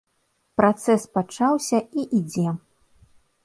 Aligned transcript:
Працэс 0.61 1.05
пачаўся 1.19 1.77
і 1.99 2.09
ідзе. 2.21 2.47